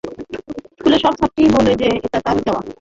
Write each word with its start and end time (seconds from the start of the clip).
স্কুলের 0.73 0.99
সব 0.99 1.13
ছাত্রই 1.13 1.49
বলে 1.49 1.71
যে 1.75 1.87
এটা 1.97 2.19
তার 2.25 2.37
দেওয়া। 2.37 2.61